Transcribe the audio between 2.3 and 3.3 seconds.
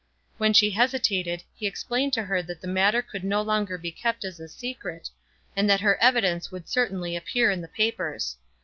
that the matter could